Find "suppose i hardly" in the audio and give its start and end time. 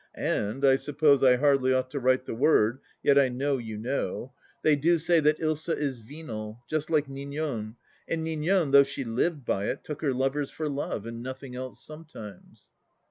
0.77-1.71